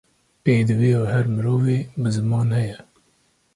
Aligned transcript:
Pêdiviya 0.43 1.01
her 1.13 1.25
mirovî, 1.35 1.79
bi 2.01 2.09
ziman 2.15 2.47
heye 2.57 2.77